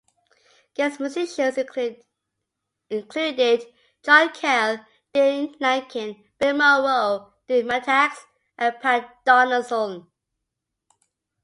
[0.73, 1.59] Guest musicians
[2.89, 3.65] included
[4.03, 8.23] John Cale, Dane Lanken, Bill Monroe, Dave Mattacks
[8.57, 10.07] and Pat Donaldson.